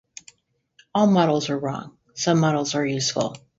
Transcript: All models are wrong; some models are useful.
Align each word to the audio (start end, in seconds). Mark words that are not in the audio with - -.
All 0.95 1.05
models 1.05 1.51
are 1.51 1.59
wrong; 1.59 1.95
some 2.15 2.39
models 2.39 2.73
are 2.73 2.83
useful. 2.83 3.37